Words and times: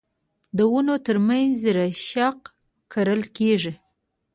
د 0.57 0.59
ونو 0.71 0.95
ترمنځ 1.07 1.57
رشقه 1.77 2.51
کرل 2.91 3.21
کیږي. 3.37 3.73